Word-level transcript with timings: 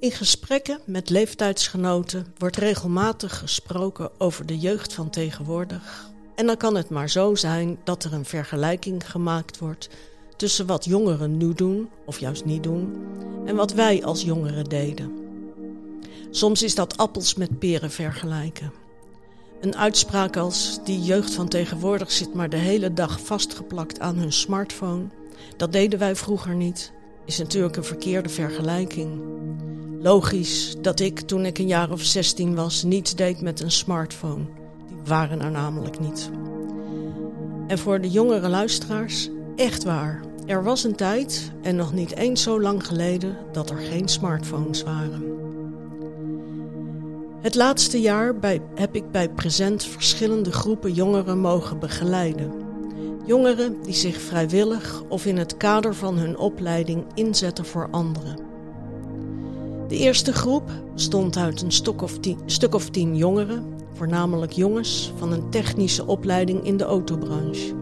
In 0.00 0.10
gesprekken 0.10 0.80
met 0.84 1.10
leeftijdsgenoten 1.10 2.26
wordt 2.38 2.56
regelmatig 2.56 3.38
gesproken 3.38 4.10
over 4.18 4.46
de 4.46 4.58
jeugd 4.58 4.92
van 4.92 5.10
tegenwoordig. 5.10 6.10
En 6.34 6.46
dan 6.46 6.56
kan 6.56 6.76
het 6.76 6.90
maar 6.90 7.10
zo 7.10 7.34
zijn 7.34 7.78
dat 7.84 8.04
er 8.04 8.12
een 8.12 8.24
vergelijking 8.24 9.10
gemaakt 9.10 9.58
wordt 9.58 9.88
tussen 10.36 10.66
wat 10.66 10.84
jongeren 10.84 11.36
nu 11.36 11.52
doen, 11.52 11.88
of 12.06 12.18
juist 12.18 12.44
niet 12.44 12.62
doen, 12.62 12.96
en 13.44 13.56
wat 13.56 13.72
wij 13.72 14.04
als 14.04 14.22
jongeren 14.22 14.64
deden. 14.64 15.12
Soms 16.30 16.62
is 16.62 16.74
dat 16.74 16.96
appels 16.96 17.34
met 17.34 17.58
peren 17.58 17.90
vergelijken. 17.90 18.72
Een 19.60 19.76
uitspraak 19.76 20.36
als 20.36 20.78
die 20.84 21.02
jeugd 21.02 21.34
van 21.34 21.48
tegenwoordig 21.48 22.12
zit 22.12 22.34
maar 22.34 22.48
de 22.48 22.56
hele 22.56 22.92
dag 22.92 23.20
vastgeplakt 23.20 24.00
aan 24.00 24.16
hun 24.16 24.32
smartphone, 24.32 25.04
dat 25.56 25.72
deden 25.72 25.98
wij 25.98 26.16
vroeger 26.16 26.54
niet, 26.54 26.92
is 27.24 27.38
natuurlijk 27.38 27.76
een 27.76 27.84
verkeerde 27.84 28.28
vergelijking. 28.28 29.20
Logisch 30.06 30.76
dat 30.80 31.00
ik 31.00 31.20
toen 31.20 31.44
ik 31.44 31.58
een 31.58 31.66
jaar 31.66 31.90
of 31.90 32.02
16 32.02 32.54
was 32.54 32.82
niets 32.82 33.14
deed 33.14 33.40
met 33.40 33.60
een 33.60 33.70
smartphone. 33.70 34.44
Die 34.88 34.96
waren 35.04 35.40
er 35.40 35.50
namelijk 35.50 35.98
niet. 35.98 36.30
En 37.66 37.78
voor 37.78 38.00
de 38.00 38.10
jongere 38.10 38.48
luisteraars, 38.48 39.28
echt 39.56 39.84
waar. 39.84 40.22
Er 40.44 40.62
was 40.62 40.84
een 40.84 40.94
tijd, 40.94 41.52
en 41.62 41.76
nog 41.76 41.92
niet 41.92 42.16
eens 42.16 42.42
zo 42.42 42.60
lang 42.60 42.86
geleden, 42.86 43.36
dat 43.52 43.70
er 43.70 43.76
geen 43.76 44.08
smartphones 44.08 44.82
waren. 44.82 45.22
Het 47.40 47.54
laatste 47.54 48.00
jaar 48.00 48.38
bij, 48.38 48.62
heb 48.74 48.94
ik 48.94 49.10
bij 49.10 49.28
Present 49.28 49.84
verschillende 49.84 50.52
groepen 50.52 50.92
jongeren 50.92 51.38
mogen 51.38 51.78
begeleiden. 51.78 52.52
Jongeren 53.24 53.82
die 53.82 53.94
zich 53.94 54.20
vrijwillig 54.20 55.02
of 55.08 55.26
in 55.26 55.36
het 55.36 55.56
kader 55.56 55.94
van 55.94 56.18
hun 56.18 56.38
opleiding 56.38 57.04
inzetten 57.14 57.64
voor 57.64 57.88
anderen. 57.90 58.55
De 59.88 59.96
eerste 59.96 60.32
groep 60.32 60.70
stond 60.94 61.36
uit 61.36 61.62
een 61.62 61.72
stuk 61.72 62.02
of, 62.02 62.18
tien, 62.18 62.38
stuk 62.46 62.74
of 62.74 62.90
tien 62.90 63.16
jongeren, 63.16 63.64
voornamelijk 63.92 64.52
jongens 64.52 65.12
van 65.16 65.32
een 65.32 65.50
technische 65.50 66.06
opleiding 66.06 66.64
in 66.64 66.76
de 66.76 66.84
autobranche. 66.84 67.74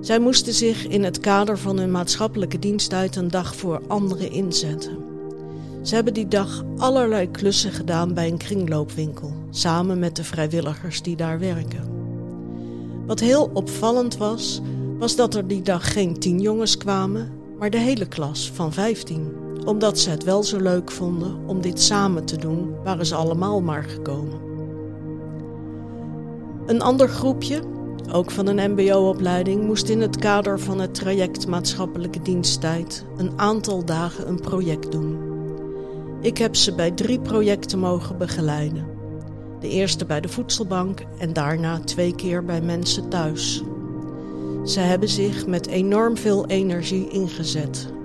Zij 0.00 0.18
moesten 0.18 0.54
zich 0.54 0.86
in 0.86 1.04
het 1.04 1.20
kader 1.20 1.58
van 1.58 1.78
hun 1.78 1.90
maatschappelijke 1.90 2.58
diensttijd 2.58 3.16
een 3.16 3.28
dag 3.28 3.56
voor 3.56 3.82
anderen 3.86 4.30
inzetten. 4.30 4.98
Ze 5.82 5.94
hebben 5.94 6.14
die 6.14 6.28
dag 6.28 6.64
allerlei 6.76 7.30
klussen 7.30 7.72
gedaan 7.72 8.14
bij 8.14 8.28
een 8.28 8.36
kringloopwinkel, 8.36 9.32
samen 9.50 9.98
met 9.98 10.16
de 10.16 10.24
vrijwilligers 10.24 11.02
die 11.02 11.16
daar 11.16 11.38
werken. 11.38 11.84
Wat 13.06 13.20
heel 13.20 13.50
opvallend 13.52 14.16
was, 14.16 14.60
was 14.98 15.16
dat 15.16 15.34
er 15.34 15.46
die 15.46 15.62
dag 15.62 15.92
geen 15.92 16.18
tien 16.18 16.40
jongens 16.40 16.76
kwamen, 16.76 17.32
maar 17.58 17.70
de 17.70 17.78
hele 17.78 18.06
klas 18.06 18.50
van 18.54 18.72
vijftien. 18.72 19.32
Omdat 19.68 19.98
ze 19.98 20.10
het 20.10 20.24
wel 20.24 20.42
zo 20.42 20.58
leuk 20.58 20.90
vonden 20.90 21.38
om 21.46 21.60
dit 21.60 21.80
samen 21.80 22.24
te 22.24 22.36
doen, 22.36 22.74
waren 22.84 23.06
ze 23.06 23.14
allemaal 23.14 23.60
maar 23.60 23.84
gekomen. 23.84 24.40
Een 26.66 26.80
ander 26.80 27.08
groepje, 27.08 27.62
ook 28.12 28.30
van 28.30 28.46
een 28.46 28.72
MBO-opleiding, 28.72 29.64
moest 29.64 29.88
in 29.88 30.00
het 30.00 30.16
kader 30.16 30.60
van 30.60 30.80
het 30.80 30.94
traject 30.94 31.46
maatschappelijke 31.46 32.22
diensttijd 32.22 33.04
een 33.16 33.32
aantal 33.36 33.84
dagen 33.84 34.28
een 34.28 34.40
project 34.40 34.92
doen. 34.92 35.18
Ik 36.20 36.38
heb 36.38 36.56
ze 36.56 36.74
bij 36.74 36.90
drie 36.90 37.20
projecten 37.20 37.78
mogen 37.78 38.18
begeleiden. 38.18 38.86
De 39.60 39.68
eerste 39.68 40.04
bij 40.04 40.20
de 40.20 40.28
voedselbank 40.28 41.04
en 41.18 41.32
daarna 41.32 41.80
twee 41.80 42.14
keer 42.14 42.44
bij 42.44 42.60
mensen 42.60 43.08
thuis. 43.08 43.62
Ze 44.64 44.80
hebben 44.80 45.08
zich 45.08 45.46
met 45.46 45.66
enorm 45.66 46.16
veel 46.16 46.46
energie 46.46 47.08
ingezet, 47.08 47.96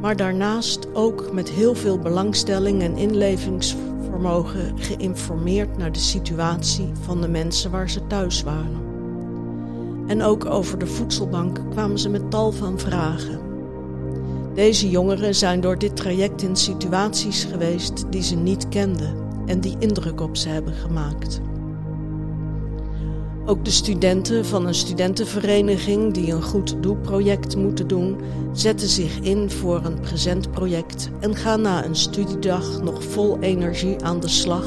maar 0.00 0.16
daarnaast 0.16 0.94
ook 0.94 1.32
met 1.32 1.48
heel 1.48 1.74
veel 1.74 1.98
belangstelling 1.98 2.82
en 2.82 2.96
inlevingsvermogen 2.96 4.78
geïnformeerd 4.78 5.76
naar 5.76 5.92
de 5.92 5.98
situatie 5.98 6.90
van 7.00 7.20
de 7.20 7.28
mensen 7.28 7.70
waar 7.70 7.90
ze 7.90 8.06
thuis 8.06 8.42
waren. 8.42 8.86
En 10.06 10.22
ook 10.22 10.44
over 10.44 10.78
de 10.78 10.86
voedselbank 10.86 11.60
kwamen 11.70 11.98
ze 11.98 12.08
met 12.08 12.30
tal 12.30 12.52
van 12.52 12.78
vragen. 12.78 13.40
Deze 14.54 14.90
jongeren 14.90 15.34
zijn 15.34 15.60
door 15.60 15.78
dit 15.78 15.96
traject 15.96 16.42
in 16.42 16.56
situaties 16.56 17.44
geweest 17.44 18.04
die 18.10 18.22
ze 18.22 18.36
niet 18.36 18.68
kenden 18.68 19.14
en 19.46 19.60
die 19.60 19.76
indruk 19.78 20.20
op 20.20 20.36
ze 20.36 20.48
hebben 20.48 20.74
gemaakt. 20.74 21.40
Ook 23.48 23.64
de 23.64 23.70
studenten 23.70 24.46
van 24.46 24.66
een 24.66 24.74
studentenvereniging 24.74 26.12
die 26.14 26.32
een 26.32 26.42
goed 26.42 26.82
doelproject 26.82 27.56
moeten 27.56 27.88
doen, 27.88 28.20
zetten 28.52 28.88
zich 28.88 29.18
in 29.18 29.50
voor 29.50 29.84
een 29.84 30.00
presentproject 30.00 31.10
en 31.20 31.36
gaan 31.36 31.60
na 31.60 31.84
een 31.84 31.96
studiedag 31.96 32.82
nog 32.82 33.04
vol 33.04 33.38
energie 33.40 34.04
aan 34.04 34.20
de 34.20 34.28
slag 34.28 34.64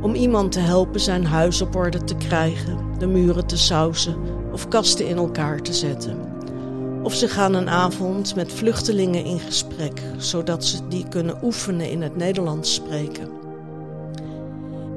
om 0.00 0.14
iemand 0.14 0.52
te 0.52 0.58
helpen 0.58 1.00
zijn 1.00 1.26
huis 1.26 1.60
op 1.60 1.76
orde 1.76 2.04
te 2.04 2.14
krijgen, 2.14 2.78
de 2.98 3.06
muren 3.06 3.46
te 3.46 3.56
sausen 3.56 4.16
of 4.52 4.68
kasten 4.68 5.06
in 5.06 5.16
elkaar 5.16 5.62
te 5.62 5.72
zetten. 5.72 6.18
Of 7.02 7.14
ze 7.14 7.28
gaan 7.28 7.54
een 7.54 7.68
avond 7.68 8.34
met 8.34 8.52
vluchtelingen 8.52 9.24
in 9.24 9.38
gesprek, 9.38 10.02
zodat 10.16 10.64
ze 10.64 10.88
die 10.88 11.08
kunnen 11.08 11.38
oefenen 11.42 11.90
in 11.90 12.02
het 12.02 12.16
Nederlands 12.16 12.74
spreken. 12.74 13.43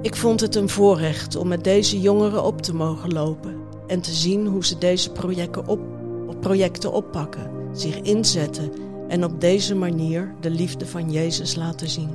Ik 0.07 0.15
vond 0.15 0.39
het 0.39 0.55
een 0.55 0.69
voorrecht 0.69 1.35
om 1.35 1.47
met 1.47 1.63
deze 1.63 2.01
jongeren 2.01 2.43
op 2.43 2.61
te 2.61 2.75
mogen 2.75 3.13
lopen 3.13 3.55
en 3.87 4.01
te 4.01 4.11
zien 4.11 4.45
hoe 4.45 4.65
ze 4.65 4.77
deze 4.77 5.11
projecten, 5.11 5.67
op, 5.67 5.79
projecten 6.39 6.91
oppakken, 6.91 7.51
zich 7.73 8.01
inzetten 8.01 8.71
en 9.07 9.23
op 9.23 9.41
deze 9.41 9.75
manier 9.75 10.33
de 10.39 10.49
liefde 10.49 10.85
van 10.85 11.11
Jezus 11.11 11.55
laten 11.55 11.89
zien. 11.89 12.09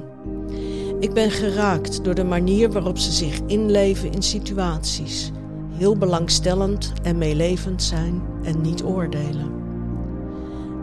Ik 1.01 1.13
ben 1.13 1.31
geraakt 1.31 2.05
door 2.05 2.15
de 2.15 2.25
manier 2.25 2.73
waarop 2.73 2.99
ze 2.99 3.13
zich 3.13 3.41
inleven 3.47 4.13
in 4.13 4.23
situaties, 4.23 5.31
heel 5.73 5.97
belangstellend 5.97 6.93
en 7.03 7.19
meelevend 7.19 7.83
zijn 7.83 8.23
en 8.43 8.61
niet 8.61 8.83
oordelen. 8.83 9.53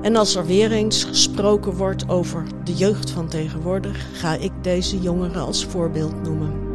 En 0.02 0.16
als 0.16 0.36
er 0.36 0.46
weer 0.46 0.72
eens 0.72 1.04
gesproken 1.04 1.74
wordt 1.74 2.10
over 2.10 2.44
de 2.64 2.74
jeugd 2.74 3.10
van 3.10 3.28
tegenwoordig, 3.28 4.08
ga 4.14 4.36
ik 4.36 4.52
deze 4.62 5.00
jongeren 5.00 5.42
als 5.42 5.66
voorbeeld 5.66 6.24
noemen. 6.24 6.69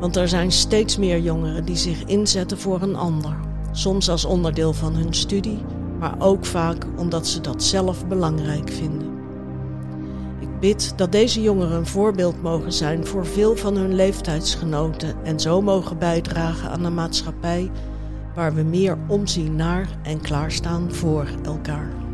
Want 0.00 0.16
er 0.16 0.28
zijn 0.28 0.52
steeds 0.52 0.96
meer 0.96 1.20
jongeren 1.20 1.64
die 1.64 1.76
zich 1.76 2.04
inzetten 2.04 2.58
voor 2.58 2.82
een 2.82 2.96
ander. 2.96 3.36
Soms 3.72 4.10
als 4.10 4.24
onderdeel 4.24 4.72
van 4.72 4.94
hun 4.94 5.14
studie, 5.14 5.58
maar 5.98 6.14
ook 6.18 6.44
vaak 6.44 6.86
omdat 6.96 7.26
ze 7.26 7.40
dat 7.40 7.62
zelf 7.62 8.06
belangrijk 8.06 8.70
vinden. 8.70 9.16
Ik 10.40 10.60
bid 10.60 10.92
dat 10.96 11.12
deze 11.12 11.42
jongeren 11.42 11.76
een 11.76 11.86
voorbeeld 11.86 12.42
mogen 12.42 12.72
zijn 12.72 13.06
voor 13.06 13.26
veel 13.26 13.56
van 13.56 13.76
hun 13.76 13.94
leeftijdsgenoten 13.94 15.24
en 15.24 15.40
zo 15.40 15.62
mogen 15.62 15.98
bijdragen 15.98 16.70
aan 16.70 16.84
een 16.84 16.94
maatschappij 16.94 17.70
waar 18.34 18.54
we 18.54 18.62
meer 18.62 18.98
omzien 19.08 19.56
naar 19.56 19.88
en 20.02 20.20
klaarstaan 20.20 20.94
voor 20.94 21.26
elkaar. 21.44 22.07